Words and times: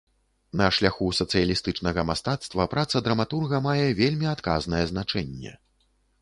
На 0.59 0.67
шляху 0.77 1.09
сацыялістычнага 1.17 2.05
мастацтва 2.11 2.65
праца 2.73 3.03
драматурга 3.09 3.61
мае 3.67 3.85
вельмі 4.01 4.27
адказнае 4.33 4.83
значэнне. 4.95 5.55